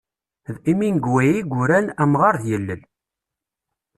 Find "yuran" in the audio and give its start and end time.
1.51-1.87